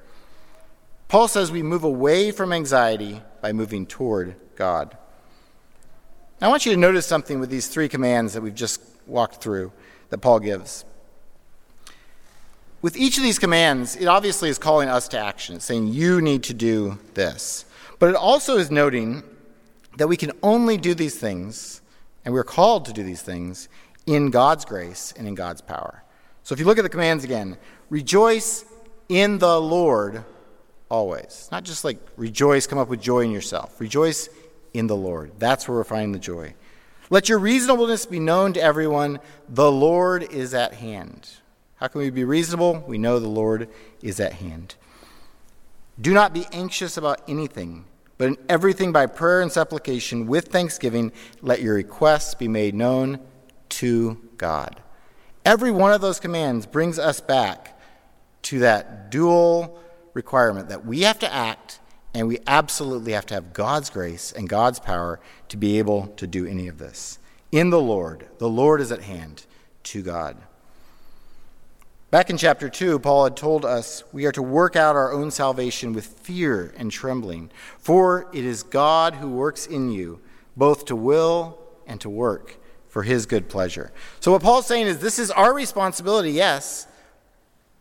Paul 1.08 1.28
says 1.28 1.52
we 1.52 1.62
move 1.62 1.84
away 1.84 2.30
from 2.30 2.52
anxiety 2.52 3.22
by 3.40 3.52
moving 3.52 3.86
toward 3.86 4.34
God. 4.56 4.96
Now, 6.40 6.48
I 6.48 6.50
want 6.50 6.66
you 6.66 6.72
to 6.72 6.78
notice 6.78 7.06
something 7.06 7.40
with 7.40 7.48
these 7.48 7.68
three 7.68 7.88
commands 7.88 8.34
that 8.34 8.42
we've 8.42 8.54
just 8.54 8.80
walked 9.06 9.42
through 9.42 9.72
that 10.10 10.18
Paul 10.18 10.40
gives. 10.40 10.84
With 12.82 12.96
each 12.96 13.16
of 13.16 13.22
these 13.22 13.38
commands, 13.38 13.96
it 13.96 14.06
obviously 14.06 14.48
is 14.48 14.58
calling 14.58 14.88
us 14.88 15.08
to 15.08 15.18
action. 15.18 15.56
It's 15.56 15.64
saying, 15.64 15.88
you 15.88 16.20
need 16.20 16.42
to 16.44 16.54
do 16.54 16.98
this. 17.14 17.64
But 17.98 18.10
it 18.10 18.16
also 18.16 18.58
is 18.58 18.70
noting 18.70 19.22
that 19.96 20.08
we 20.08 20.16
can 20.16 20.32
only 20.42 20.76
do 20.76 20.92
these 20.92 21.18
things, 21.18 21.80
and 22.26 22.34
we're 22.34 22.44
called 22.44 22.84
to 22.84 22.92
do 22.92 23.04
these 23.04 23.22
things, 23.22 23.70
in 24.04 24.30
God's 24.30 24.64
grace 24.64 25.14
and 25.16 25.26
in 25.26 25.34
God's 25.34 25.60
power. 25.60 26.02
So 26.42 26.52
if 26.52 26.58
you 26.58 26.66
look 26.66 26.78
at 26.78 26.82
the 26.82 26.90
commands 26.90 27.24
again, 27.24 27.56
rejoice 27.88 28.64
in 29.08 29.38
the 29.38 29.60
Lord 29.60 30.24
always. 30.88 31.48
Not 31.50 31.64
just 31.64 31.84
like 31.84 31.98
rejoice, 32.16 32.66
come 32.66 32.78
up 32.78 32.88
with 32.88 33.00
joy 33.00 33.20
in 33.20 33.30
yourself. 33.30 33.80
Rejoice 33.80 34.28
in 34.74 34.88
the 34.88 34.96
Lord. 34.96 35.32
That's 35.38 35.66
where 35.66 35.78
we're 35.78 35.84
finding 35.84 36.12
the 36.12 36.18
joy. 36.18 36.54
Let 37.10 37.28
your 37.28 37.38
reasonableness 37.38 38.06
be 38.06 38.18
known 38.18 38.52
to 38.54 38.60
everyone. 38.60 39.20
The 39.48 39.70
Lord 39.70 40.24
is 40.24 40.52
at 40.52 40.74
hand. 40.74 41.30
How 41.76 41.86
can 41.86 42.00
we 42.00 42.10
be 42.10 42.24
reasonable? 42.24 42.82
We 42.86 42.98
know 42.98 43.20
the 43.20 43.28
Lord 43.28 43.68
is 44.02 44.18
at 44.18 44.34
hand. 44.34 44.74
Do 46.00 46.12
not 46.12 46.34
be 46.34 46.46
anxious 46.52 46.96
about 46.96 47.22
anything, 47.28 47.84
But 48.18 48.28
in 48.28 48.36
everything 48.48 48.92
by 48.92 49.06
prayer 49.06 49.42
and 49.42 49.52
supplication 49.52 50.26
with 50.26 50.48
thanksgiving, 50.48 51.12
let 51.42 51.60
your 51.60 51.74
requests 51.74 52.34
be 52.34 52.48
made 52.48 52.74
known 52.74 53.20
to 53.70 54.18
God. 54.38 54.82
Every 55.44 55.70
one 55.70 55.92
of 55.92 56.00
those 56.00 56.18
commands 56.18 56.66
brings 56.66 56.98
us 56.98 57.20
back 57.20 57.78
to 58.42 58.60
that 58.60 59.10
dual 59.10 59.78
requirement 60.14 60.68
that 60.70 60.86
we 60.86 61.02
have 61.02 61.18
to 61.18 61.32
act 61.32 61.80
and 62.14 62.26
we 62.26 62.38
absolutely 62.46 63.12
have 63.12 63.26
to 63.26 63.34
have 63.34 63.52
God's 63.52 63.90
grace 63.90 64.32
and 64.32 64.48
God's 64.48 64.80
power 64.80 65.20
to 65.48 65.56
be 65.58 65.78
able 65.78 66.06
to 66.16 66.26
do 66.26 66.46
any 66.46 66.66
of 66.66 66.78
this. 66.78 67.18
In 67.52 67.68
the 67.68 67.80
Lord, 67.80 68.26
the 68.38 68.48
Lord 68.48 68.80
is 68.80 68.90
at 68.90 69.02
hand 69.02 69.44
to 69.84 70.02
God. 70.02 70.38
Back 72.08 72.30
in 72.30 72.36
chapter 72.36 72.68
2, 72.68 73.00
Paul 73.00 73.24
had 73.24 73.36
told 73.36 73.64
us 73.64 74.04
we 74.12 74.26
are 74.26 74.32
to 74.32 74.42
work 74.42 74.76
out 74.76 74.94
our 74.94 75.12
own 75.12 75.32
salvation 75.32 75.92
with 75.92 76.06
fear 76.06 76.72
and 76.76 76.92
trembling, 76.92 77.50
for 77.78 78.28
it 78.32 78.44
is 78.44 78.62
God 78.62 79.14
who 79.14 79.28
works 79.28 79.66
in 79.66 79.90
you, 79.90 80.20
both 80.56 80.84
to 80.84 80.94
will 80.94 81.58
and 81.84 82.00
to 82.00 82.08
work 82.08 82.58
for 82.86 83.02
his 83.02 83.26
good 83.26 83.48
pleasure. 83.48 83.90
So, 84.20 84.30
what 84.30 84.42
Paul's 84.42 84.66
saying 84.66 84.86
is 84.86 85.00
this 85.00 85.18
is 85.18 85.32
our 85.32 85.52
responsibility, 85.52 86.30
yes, 86.30 86.86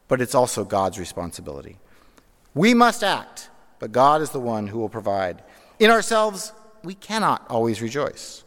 but 0.08 0.22
it's 0.22 0.34
also 0.34 0.64
God's 0.64 0.98
responsibility. 0.98 1.78
We 2.56 2.74
must 2.74 3.04
act, 3.04 3.52
but 3.78 3.92
God 3.92 4.22
is 4.22 4.32
the 4.32 4.40
one 4.40 4.66
who 4.66 4.80
will 4.80 4.90
provide. 4.90 5.44
In 5.78 5.92
ourselves, 5.92 6.52
we 6.84 6.96
cannot 6.96 7.46
always 7.48 7.80
rejoice. 7.80 8.44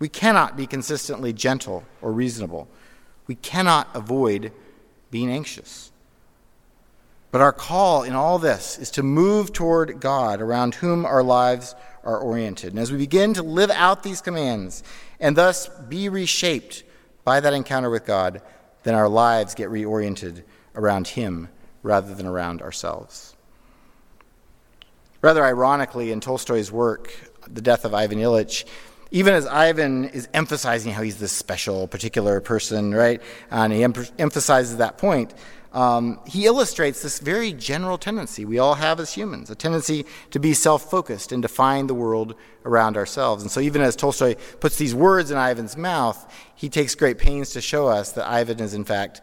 We 0.00 0.08
cannot 0.08 0.56
be 0.56 0.66
consistently 0.66 1.32
gentle 1.32 1.84
or 2.02 2.10
reasonable. 2.10 2.68
We 3.26 3.34
cannot 3.36 3.88
avoid 3.94 4.52
being 5.10 5.30
anxious. 5.30 5.90
But 7.30 7.40
our 7.40 7.52
call 7.52 8.04
in 8.04 8.14
all 8.14 8.38
this 8.38 8.78
is 8.78 8.90
to 8.92 9.02
move 9.02 9.52
toward 9.52 10.00
God 10.00 10.40
around 10.40 10.76
whom 10.76 11.04
our 11.04 11.22
lives 11.22 11.74
are 12.04 12.18
oriented. 12.18 12.72
And 12.72 12.78
as 12.78 12.92
we 12.92 12.98
begin 12.98 13.34
to 13.34 13.42
live 13.42 13.70
out 13.70 14.02
these 14.02 14.20
commands 14.20 14.84
and 15.18 15.34
thus 15.34 15.68
be 15.88 16.08
reshaped 16.08 16.84
by 17.24 17.40
that 17.40 17.54
encounter 17.54 17.90
with 17.90 18.06
God, 18.06 18.42
then 18.84 18.94
our 18.94 19.08
lives 19.08 19.54
get 19.54 19.70
reoriented 19.70 20.44
around 20.76 21.08
Him 21.08 21.48
rather 21.82 22.14
than 22.14 22.26
around 22.26 22.62
ourselves. 22.62 23.34
Rather 25.20 25.44
ironically, 25.44 26.12
in 26.12 26.20
Tolstoy's 26.20 26.70
work, 26.70 27.12
The 27.48 27.62
Death 27.62 27.84
of 27.84 27.94
Ivan 27.94 28.18
Ilyich, 28.18 28.64
even 29.14 29.32
as 29.32 29.46
Ivan 29.46 30.06
is 30.06 30.28
emphasizing 30.34 30.90
how 30.90 31.02
he's 31.02 31.18
this 31.18 31.30
special, 31.30 31.86
particular 31.86 32.40
person, 32.40 32.92
right? 32.92 33.22
And 33.48 33.72
he 33.72 33.84
em- 33.84 33.94
emphasizes 34.18 34.78
that 34.78 34.98
point. 34.98 35.32
Um, 35.72 36.18
he 36.26 36.46
illustrates 36.46 37.00
this 37.00 37.20
very 37.20 37.52
general 37.52 37.96
tendency 37.96 38.44
we 38.44 38.58
all 38.58 38.74
have 38.74 38.98
as 38.98 39.12
humans 39.12 39.50
a 39.50 39.54
tendency 39.54 40.04
to 40.32 40.40
be 40.40 40.52
self 40.52 40.90
focused 40.90 41.30
and 41.30 41.42
to 41.42 41.48
find 41.48 41.88
the 41.88 41.94
world 41.94 42.34
around 42.64 42.96
ourselves. 42.96 43.44
And 43.44 43.52
so, 43.52 43.60
even 43.60 43.82
as 43.82 43.94
Tolstoy 43.94 44.34
puts 44.58 44.78
these 44.78 44.96
words 44.96 45.30
in 45.30 45.38
Ivan's 45.38 45.76
mouth, 45.76 46.18
he 46.56 46.68
takes 46.68 46.96
great 46.96 47.18
pains 47.18 47.50
to 47.50 47.60
show 47.60 47.86
us 47.86 48.12
that 48.12 48.28
Ivan 48.28 48.58
is, 48.58 48.74
in 48.74 48.84
fact, 48.84 49.20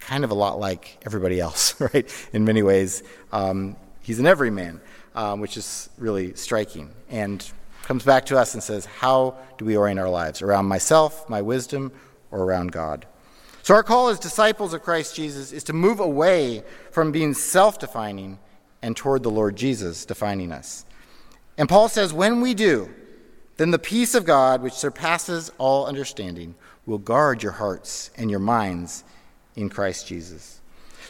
kind 0.00 0.24
of 0.24 0.30
a 0.30 0.34
lot 0.34 0.58
like 0.58 1.02
everybody 1.04 1.38
else, 1.38 1.78
right? 1.94 2.10
In 2.32 2.46
many 2.46 2.62
ways, 2.62 3.02
um, 3.30 3.76
he's 4.00 4.18
an 4.18 4.26
everyman, 4.26 4.80
um, 5.14 5.40
which 5.40 5.58
is 5.58 5.90
really 5.98 6.34
striking. 6.34 6.90
And 7.10 7.46
comes 7.84 8.04
back 8.04 8.26
to 8.26 8.38
us 8.38 8.54
and 8.54 8.62
says, 8.62 8.86
How 8.86 9.36
do 9.58 9.64
we 9.64 9.76
orient 9.76 10.00
our 10.00 10.08
lives? 10.08 10.42
Around 10.42 10.66
myself, 10.66 11.28
my 11.28 11.42
wisdom, 11.42 11.92
or 12.30 12.42
around 12.42 12.72
God? 12.72 13.06
So, 13.62 13.74
our 13.74 13.82
call 13.82 14.08
as 14.08 14.18
disciples 14.18 14.74
of 14.74 14.82
Christ 14.82 15.16
Jesus 15.16 15.52
is 15.52 15.64
to 15.64 15.72
move 15.72 16.00
away 16.00 16.62
from 16.90 17.12
being 17.12 17.34
self 17.34 17.78
defining 17.78 18.38
and 18.82 18.96
toward 18.96 19.22
the 19.22 19.30
Lord 19.30 19.56
Jesus 19.56 20.04
defining 20.04 20.52
us. 20.52 20.84
And 21.56 21.68
Paul 21.68 21.88
says, 21.88 22.12
When 22.12 22.40
we 22.40 22.54
do, 22.54 22.90
then 23.56 23.70
the 23.70 23.78
peace 23.78 24.14
of 24.14 24.26
God, 24.26 24.62
which 24.62 24.74
surpasses 24.74 25.50
all 25.58 25.86
understanding, 25.86 26.54
will 26.86 26.98
guard 26.98 27.42
your 27.42 27.52
hearts 27.52 28.10
and 28.16 28.30
your 28.30 28.40
minds 28.40 29.04
in 29.56 29.68
Christ 29.68 30.06
Jesus. 30.06 30.60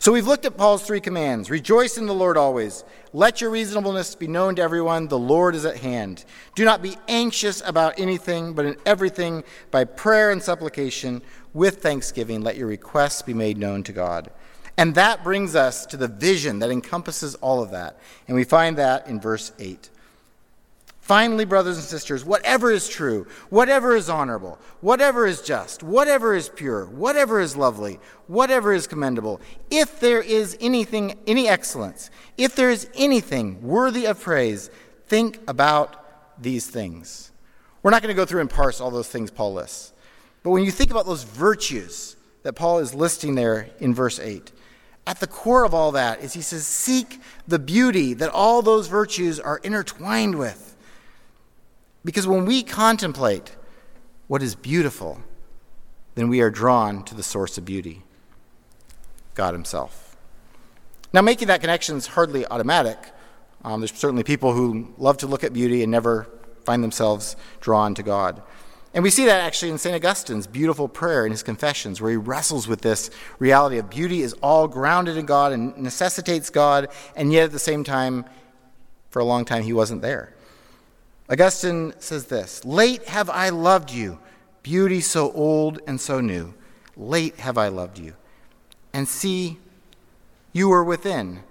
So 0.00 0.12
we've 0.12 0.26
looked 0.26 0.44
at 0.44 0.56
Paul's 0.56 0.82
three 0.82 1.00
commands 1.00 1.50
rejoice 1.50 1.96
in 1.96 2.06
the 2.06 2.14
Lord 2.14 2.36
always. 2.36 2.84
Let 3.12 3.40
your 3.40 3.50
reasonableness 3.50 4.14
be 4.16 4.26
known 4.26 4.56
to 4.56 4.62
everyone. 4.62 5.08
The 5.08 5.18
Lord 5.18 5.54
is 5.54 5.64
at 5.64 5.78
hand. 5.78 6.24
Do 6.54 6.64
not 6.64 6.82
be 6.82 6.96
anxious 7.08 7.62
about 7.64 7.98
anything, 7.98 8.54
but 8.54 8.66
in 8.66 8.76
everything, 8.84 9.44
by 9.70 9.84
prayer 9.84 10.30
and 10.30 10.42
supplication, 10.42 11.22
with 11.52 11.80
thanksgiving, 11.80 12.42
let 12.42 12.56
your 12.56 12.66
requests 12.66 13.22
be 13.22 13.32
made 13.32 13.56
known 13.56 13.84
to 13.84 13.92
God. 13.92 14.30
And 14.76 14.96
that 14.96 15.22
brings 15.22 15.54
us 15.54 15.86
to 15.86 15.96
the 15.96 16.08
vision 16.08 16.58
that 16.58 16.70
encompasses 16.70 17.36
all 17.36 17.62
of 17.62 17.70
that. 17.70 17.98
And 18.26 18.34
we 18.34 18.44
find 18.44 18.76
that 18.76 19.06
in 19.06 19.20
verse 19.20 19.52
8. 19.58 19.88
Finally, 21.04 21.44
brothers 21.44 21.76
and 21.76 21.84
sisters, 21.84 22.24
whatever 22.24 22.70
is 22.70 22.88
true, 22.88 23.26
whatever 23.50 23.94
is 23.94 24.08
honorable, 24.08 24.58
whatever 24.80 25.26
is 25.26 25.42
just, 25.42 25.82
whatever 25.82 26.34
is 26.34 26.48
pure, 26.48 26.86
whatever 26.86 27.40
is 27.40 27.54
lovely, 27.54 28.00
whatever 28.26 28.72
is 28.72 28.86
commendable, 28.86 29.38
if 29.70 30.00
there 30.00 30.22
is 30.22 30.56
anything, 30.62 31.14
any 31.26 31.46
excellence, 31.46 32.08
if 32.38 32.56
there 32.56 32.70
is 32.70 32.88
anything 32.94 33.62
worthy 33.62 34.06
of 34.06 34.18
praise, 34.18 34.70
think 35.06 35.38
about 35.46 36.42
these 36.42 36.66
things. 36.66 37.32
We're 37.82 37.90
not 37.90 38.00
going 38.00 38.14
to 38.14 38.18
go 38.18 38.24
through 38.24 38.40
and 38.40 38.48
parse 38.48 38.80
all 38.80 38.90
those 38.90 39.10
things 39.10 39.30
Paul 39.30 39.52
lists. 39.52 39.92
But 40.42 40.52
when 40.52 40.64
you 40.64 40.70
think 40.70 40.90
about 40.90 41.04
those 41.04 41.24
virtues 41.24 42.16
that 42.44 42.54
Paul 42.54 42.78
is 42.78 42.94
listing 42.94 43.34
there 43.34 43.68
in 43.78 43.92
verse 43.92 44.18
8, 44.18 44.52
at 45.06 45.20
the 45.20 45.26
core 45.26 45.66
of 45.66 45.74
all 45.74 45.92
that 45.92 46.22
is 46.22 46.32
he 46.32 46.40
says, 46.40 46.66
Seek 46.66 47.20
the 47.46 47.58
beauty 47.58 48.14
that 48.14 48.30
all 48.30 48.62
those 48.62 48.86
virtues 48.86 49.38
are 49.38 49.58
intertwined 49.58 50.38
with. 50.38 50.73
Because 52.04 52.26
when 52.26 52.44
we 52.44 52.62
contemplate 52.62 53.56
what 54.26 54.42
is 54.42 54.54
beautiful, 54.54 55.20
then 56.14 56.28
we 56.28 56.40
are 56.40 56.50
drawn 56.50 57.04
to 57.04 57.14
the 57.14 57.22
source 57.22 57.58
of 57.58 57.64
beauty, 57.64 58.02
God 59.34 59.54
Himself. 59.54 60.16
Now, 61.12 61.22
making 61.22 61.48
that 61.48 61.60
connection 61.60 61.96
is 61.96 62.08
hardly 62.08 62.46
automatic. 62.46 62.98
Um, 63.64 63.80
there's 63.80 63.92
certainly 63.92 64.24
people 64.24 64.52
who 64.52 64.92
love 64.98 65.16
to 65.18 65.26
look 65.26 65.44
at 65.44 65.52
beauty 65.52 65.82
and 65.82 65.90
never 65.90 66.28
find 66.64 66.82
themselves 66.82 67.36
drawn 67.60 67.94
to 67.94 68.02
God. 68.02 68.42
And 68.92 69.02
we 69.02 69.10
see 69.10 69.24
that 69.26 69.40
actually 69.40 69.70
in 69.72 69.78
St. 69.78 69.94
Augustine's 69.94 70.46
beautiful 70.46 70.88
prayer 70.88 71.26
in 71.26 71.32
his 71.32 71.42
Confessions, 71.42 72.00
where 72.00 72.12
he 72.12 72.16
wrestles 72.16 72.68
with 72.68 72.82
this 72.82 73.10
reality 73.40 73.78
of 73.78 73.90
beauty 73.90 74.22
is 74.22 74.34
all 74.34 74.68
grounded 74.68 75.16
in 75.16 75.26
God 75.26 75.52
and 75.52 75.76
necessitates 75.76 76.48
God, 76.48 76.88
and 77.16 77.32
yet 77.32 77.44
at 77.44 77.52
the 77.52 77.58
same 77.58 77.82
time, 77.82 78.24
for 79.10 79.18
a 79.18 79.24
long 79.24 79.44
time, 79.44 79.64
he 79.64 79.72
wasn't 79.72 80.02
there. 80.02 80.34
Augustine 81.30 81.94
says 81.98 82.26
this 82.26 82.64
Late 82.64 83.04
have 83.04 83.30
I 83.30 83.48
loved 83.48 83.90
you, 83.90 84.18
beauty 84.62 85.00
so 85.00 85.32
old 85.32 85.80
and 85.86 86.00
so 86.00 86.20
new. 86.20 86.54
Late 86.96 87.36
have 87.40 87.58
I 87.58 87.68
loved 87.68 87.98
you. 87.98 88.14
And 88.92 89.08
see, 89.08 89.58
you 90.52 90.68
were 90.68 90.84
within, 90.84 91.42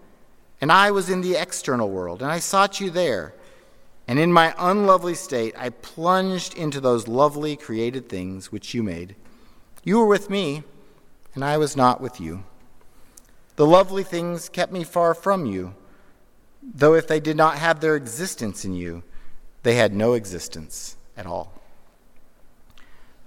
and 0.61 0.71
I 0.71 0.91
was 0.91 1.09
in 1.09 1.21
the 1.21 1.35
external 1.35 1.89
world, 1.89 2.21
and 2.21 2.31
I 2.31 2.39
sought 2.39 2.79
you 2.79 2.89
there. 2.89 3.33
And 4.07 4.19
in 4.19 4.31
my 4.31 4.53
unlovely 4.57 5.15
state, 5.15 5.55
I 5.57 5.69
plunged 5.69 6.55
into 6.55 6.81
those 6.81 7.07
lovely 7.07 7.55
created 7.55 8.09
things 8.09 8.51
which 8.51 8.73
you 8.73 8.83
made. 8.83 9.15
You 9.83 9.99
were 9.99 10.05
with 10.05 10.29
me, 10.29 10.63
and 11.35 11.43
I 11.43 11.57
was 11.57 11.75
not 11.75 12.01
with 12.01 12.19
you. 12.19 12.43
The 13.55 13.65
lovely 13.65 14.03
things 14.03 14.49
kept 14.49 14.71
me 14.71 14.83
far 14.83 15.13
from 15.13 15.45
you, 15.45 15.73
though 16.61 16.95
if 16.95 17.07
they 17.07 17.19
did 17.19 17.37
not 17.37 17.57
have 17.57 17.79
their 17.79 17.95
existence 17.95 18.65
in 18.65 18.73
you, 18.73 19.03
they 19.63 19.75
had 19.75 19.93
no 19.93 20.13
existence 20.13 20.95
at 21.17 21.25
all. 21.25 21.53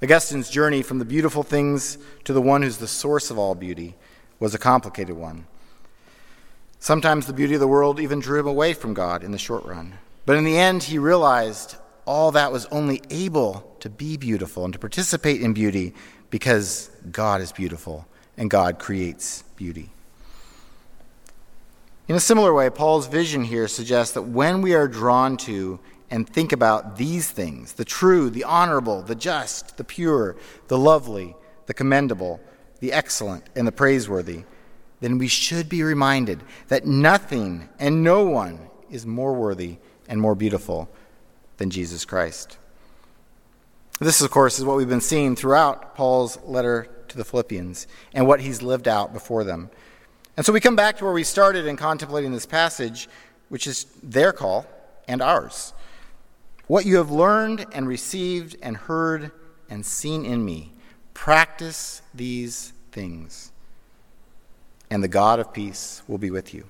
Augustine's 0.02 0.50
journey 0.50 0.82
from 0.82 0.98
the 0.98 1.04
beautiful 1.04 1.42
things 1.42 1.96
to 2.24 2.32
the 2.32 2.42
one 2.42 2.62
who's 2.62 2.76
the 2.76 2.86
source 2.86 3.30
of 3.30 3.38
all 3.38 3.54
beauty 3.54 3.94
was 4.38 4.54
a 4.54 4.58
complicated 4.58 5.16
one. 5.16 5.46
Sometimes 6.78 7.26
the 7.26 7.32
beauty 7.32 7.54
of 7.54 7.60
the 7.60 7.66
world 7.66 7.98
even 7.98 8.20
drew 8.20 8.40
him 8.40 8.46
away 8.46 8.74
from 8.74 8.92
God 8.92 9.24
in 9.24 9.32
the 9.32 9.38
short 9.38 9.64
run. 9.64 9.94
But 10.26 10.36
in 10.36 10.44
the 10.44 10.58
end, 10.58 10.82
he 10.82 10.98
realized 10.98 11.76
all 12.04 12.30
that 12.32 12.52
was 12.52 12.66
only 12.66 13.00
able 13.08 13.76
to 13.80 13.88
be 13.88 14.16
beautiful 14.16 14.64
and 14.64 14.72
to 14.74 14.78
participate 14.78 15.40
in 15.40 15.54
beauty 15.54 15.94
because 16.30 16.90
God 17.10 17.40
is 17.40 17.50
beautiful 17.50 18.06
and 18.36 18.50
God 18.50 18.78
creates 18.78 19.42
beauty. 19.56 19.90
In 22.08 22.14
a 22.14 22.20
similar 22.20 22.52
way, 22.52 22.70
Paul's 22.70 23.08
vision 23.08 23.44
here 23.44 23.66
suggests 23.66 24.14
that 24.14 24.22
when 24.22 24.62
we 24.62 24.74
are 24.74 24.86
drawn 24.86 25.36
to 25.38 25.80
and 26.10 26.28
think 26.28 26.52
about 26.52 26.96
these 26.96 27.30
things 27.30 27.74
the 27.74 27.84
true, 27.84 28.30
the 28.30 28.44
honorable, 28.44 29.02
the 29.02 29.14
just, 29.14 29.76
the 29.76 29.84
pure, 29.84 30.36
the 30.68 30.78
lovely, 30.78 31.34
the 31.66 31.74
commendable, 31.74 32.40
the 32.80 32.92
excellent, 32.92 33.44
and 33.54 33.66
the 33.66 33.72
praiseworthy, 33.72 34.44
then 35.00 35.18
we 35.18 35.28
should 35.28 35.68
be 35.68 35.82
reminded 35.82 36.42
that 36.68 36.86
nothing 36.86 37.68
and 37.78 38.02
no 38.02 38.24
one 38.24 38.58
is 38.90 39.04
more 39.04 39.34
worthy 39.34 39.76
and 40.08 40.20
more 40.20 40.34
beautiful 40.34 40.88
than 41.58 41.70
Jesus 41.70 42.04
Christ. 42.04 42.58
This, 43.98 44.20
of 44.20 44.30
course, 44.30 44.58
is 44.58 44.64
what 44.64 44.76
we've 44.76 44.88
been 44.88 45.00
seeing 45.00 45.36
throughout 45.36 45.94
Paul's 45.94 46.38
letter 46.44 46.88
to 47.08 47.16
the 47.16 47.24
Philippians 47.24 47.86
and 48.12 48.26
what 48.26 48.40
he's 48.40 48.62
lived 48.62 48.88
out 48.88 49.12
before 49.12 49.42
them. 49.42 49.70
And 50.36 50.44
so 50.44 50.52
we 50.52 50.60
come 50.60 50.76
back 50.76 50.98
to 50.98 51.04
where 51.04 51.14
we 51.14 51.24
started 51.24 51.66
in 51.66 51.76
contemplating 51.76 52.32
this 52.32 52.44
passage, 52.44 53.08
which 53.48 53.66
is 53.66 53.86
their 54.02 54.32
call 54.32 54.66
and 55.08 55.22
ours. 55.22 55.72
What 56.66 56.84
you 56.84 56.96
have 56.96 57.10
learned 57.10 57.66
and 57.72 57.86
received 57.86 58.56
and 58.60 58.76
heard 58.76 59.30
and 59.70 59.84
seen 59.84 60.24
in 60.24 60.44
me, 60.44 60.72
practice 61.14 62.02
these 62.14 62.72
things, 62.92 63.52
and 64.90 65.02
the 65.02 65.08
God 65.08 65.38
of 65.38 65.52
peace 65.52 66.02
will 66.08 66.18
be 66.18 66.30
with 66.30 66.54
you. 66.54 66.64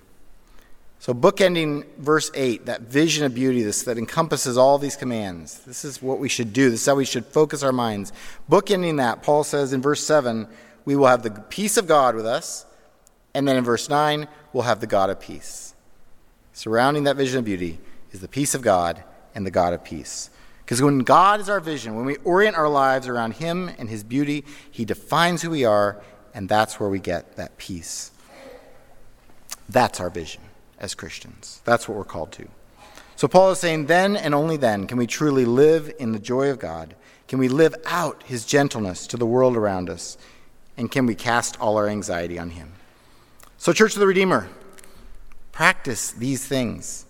So, 0.99 1.15
bookending 1.15 1.85
verse 1.99 2.31
8, 2.35 2.67
that 2.67 2.83
vision 2.83 3.25
of 3.25 3.35
beauty, 3.35 3.63
this 3.63 3.83
that 3.85 3.99
encompasses 3.99 4.59
all 4.59 4.79
these 4.79 4.97
commands. 4.97 5.61
This 5.61 5.85
is 5.85 6.03
what 6.03 6.19
we 6.19 6.29
should 6.29 6.53
do. 6.53 6.71
This 6.71 6.81
is 6.81 6.87
how 6.87 6.95
we 6.95 7.05
should 7.05 7.27
focus 7.27 7.63
our 7.63 7.73
minds. 7.73 8.13
Bookending 8.51 8.97
that, 8.97 9.23
Paul 9.23 9.45
says 9.45 9.73
in 9.73 9.83
verse 9.83 10.03
7, 10.05 10.49
we 10.85 10.97
will 10.97 11.07
have 11.07 11.23
the 11.23 11.31
peace 11.31 11.77
of 11.77 11.87
God 11.87 12.17
with 12.17 12.27
us. 12.27 12.65
And 13.35 13.47
then 13.47 13.57
in 13.57 13.65
verse 13.65 13.89
9, 13.89 14.27
we'll 14.53 14.65
have 14.65 14.81
the 14.81 14.87
God 14.87 15.11
of 15.11 15.21
peace. 15.21 15.75
Surrounding 16.55 17.05
that 17.05 17.17
vision 17.17 17.41
of 17.41 17.45
beauty 17.45 17.79
is 18.13 18.21
the 18.21 18.29
peace 18.29 18.55
of 18.55 18.63
God 18.63 19.05
and 19.37 19.47
the 19.47 19.51
God 19.53 19.73
of 19.73 19.85
peace. 19.85 20.31
Because 20.65 20.83
when 20.83 21.01
God 21.01 21.39
is 21.39 21.49
our 21.49 21.61
vision, 21.61 21.95
when 21.95 22.07
we 22.07 22.17
orient 22.25 22.57
our 22.57 22.69
lives 22.69 23.07
around 23.07 23.35
Him 23.35 23.71
and 23.79 23.89
His 23.89 24.03
beauty, 24.03 24.45
He 24.69 24.85
defines 24.85 25.43
who 25.43 25.51
we 25.51 25.65
are, 25.65 26.03
and 26.35 26.49
that's 26.49 26.81
where 26.81 26.89
we 26.89 26.99
get 26.99 27.37
that 27.37 27.57
peace. 27.57 28.11
That's 29.69 30.01
our 30.01 30.11
vision 30.11 30.43
as 30.81 30.95
Christians. 30.95 31.61
That's 31.65 31.89
what 31.89 31.97
we're 31.97 32.05
called 32.05 32.33
to. 32.33 32.49
So 33.15 33.29
Paul 33.29 33.53
is 33.53 33.61
saying, 33.61 33.87
then 33.87 34.17
and 34.17 34.35
only 34.35 34.57
then 34.57 34.87
can 34.87 34.99
we 34.99 35.07
truly 35.07 35.45
live 35.45 35.93
in 35.99 36.13
the 36.13 36.19
joy 36.19 36.51
of 36.51 36.59
God. 36.59 36.97
Can 37.29 37.39
we 37.39 37.49
live 37.49 37.75
out 37.87 38.23
His 38.25 38.45
gentleness 38.45 39.07
to 39.09 39.17
the 39.17 39.27
world 39.27 39.57
around 39.57 39.89
us? 39.89 40.19
And 40.77 40.91
can 40.91 41.07
we 41.07 41.15
cast 41.15 41.61
all 41.61 41.77
our 41.77 41.89
anxiety 41.89 42.39
on 42.39 42.51
Him? 42.51 42.73
So, 43.59 43.73
Church 43.73 43.95
of 43.95 44.01
the 44.01 44.07
Redeemer, 44.07 44.49
practice 45.53 46.11
these 46.11 46.47
things. 46.47 47.07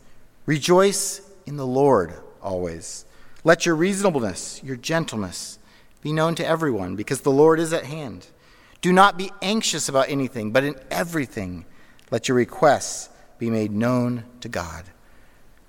Rejoice 0.46 1.25
in 1.46 1.56
the 1.56 1.66
Lord 1.66 2.14
always. 2.42 3.04
Let 3.44 3.64
your 3.64 3.76
reasonableness, 3.76 4.60
your 4.62 4.76
gentleness, 4.76 5.58
be 6.02 6.12
known 6.12 6.34
to 6.36 6.46
everyone, 6.46 6.96
because 6.96 7.22
the 7.22 7.30
Lord 7.30 7.58
is 7.58 7.72
at 7.72 7.84
hand. 7.84 8.26
Do 8.80 8.92
not 8.92 9.16
be 9.16 9.32
anxious 9.40 9.88
about 9.88 10.08
anything, 10.08 10.52
but 10.52 10.64
in 10.64 10.76
everything 10.90 11.64
let 12.10 12.28
your 12.28 12.36
requests 12.36 13.08
be 13.38 13.50
made 13.50 13.72
known 13.72 14.24
to 14.40 14.48
God. 14.48 14.84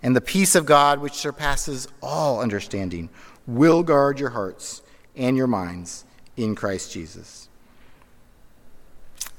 And 0.03 0.15
the 0.15 0.21
peace 0.21 0.55
of 0.55 0.65
God, 0.65 0.99
which 0.99 1.13
surpasses 1.13 1.87
all 2.01 2.41
understanding, 2.41 3.09
will 3.47 3.81
guard 3.81 4.19
your 4.19 4.29
hearts 4.29 4.81
and 5.15 5.35
your 5.35 5.47
minds 5.47 6.05
in 6.35 6.53
Christ 6.53 6.91
Jesus. 6.91 7.49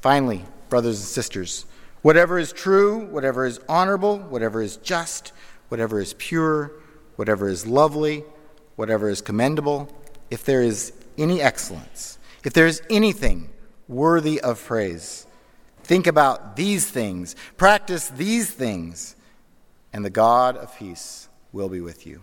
Finally, 0.01 0.45
brothers 0.69 0.99
and 0.99 1.09
sisters, 1.09 1.67
whatever 2.03 2.39
is 2.39 2.53
true, 2.53 3.07
whatever 3.07 3.47
is 3.47 3.61
honorable, 3.69 4.19
whatever 4.19 4.63
is 4.63 4.77
just, 4.79 5.33
whatever 5.69 6.01
is 6.01 6.15
pure, 6.15 6.73
whatever 7.17 7.49
is 7.49 7.67
lovely, 7.67 8.25
whatever 8.77 9.09
is 9.09 9.21
commendable, 9.21 9.89
if 10.31 10.45
there 10.45 10.63
is 10.63 10.93
any 11.17 11.41
excellence, 11.41 12.19
if 12.45 12.53
there 12.53 12.67
is 12.67 12.83
anything 12.91 13.51
worthy 13.89 14.41
of 14.41 14.65
praise, 14.65 15.27
think 15.83 16.07
about 16.07 16.57
these 16.57 16.89
things, 16.89 17.35
practice 17.57 18.09
these 18.09 18.51
things, 18.51 19.17
and 19.93 20.05
the 20.05 20.11
God 20.11 20.57
of 20.57 20.77
peace 20.77 21.29
will 21.53 21.69
be 21.69 21.81
with 21.81 22.07
you. 22.07 22.23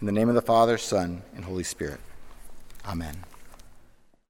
In 0.00 0.06
the 0.06 0.12
name 0.12 0.28
of 0.28 0.34
the 0.34 0.42
Father, 0.42 0.78
Son, 0.78 1.22
and 1.34 1.44
Holy 1.44 1.64
Spirit. 1.64 2.00
Amen. 2.86 3.16